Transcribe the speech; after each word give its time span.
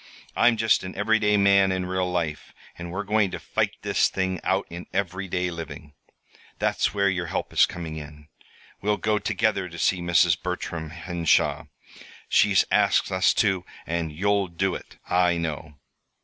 I'm 0.35 0.57
just 0.57 0.83
an 0.83 0.95
everyday 0.95 1.37
man 1.37 1.71
in 1.71 1.85
real 1.85 2.11
life; 2.11 2.55
and 2.75 2.91
we're 2.91 3.03
going 3.03 3.29
to 3.29 3.39
fight 3.39 3.75
this 3.83 4.09
thing 4.09 4.41
out 4.43 4.65
in 4.67 4.87
everyday 4.91 5.51
living. 5.51 5.93
That's 6.57 6.91
where 6.91 7.07
your 7.07 7.27
help 7.27 7.53
is 7.53 7.67
coming 7.67 7.97
in. 7.97 8.27
We'll 8.81 8.97
go 8.97 9.19
together 9.19 9.69
to 9.69 9.77
see 9.77 10.01
Mrs. 10.01 10.41
Bertram 10.41 10.89
Henshaw. 10.89 11.67
She's 12.27 12.65
asked 12.71 13.11
us 13.11 13.31
to, 13.45 13.63
and 13.85 14.11
you'll 14.11 14.47
do 14.47 14.73
it, 14.73 14.97
I 15.07 15.37
know. 15.37 15.75